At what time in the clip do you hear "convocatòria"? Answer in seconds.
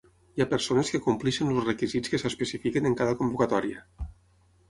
3.21-3.85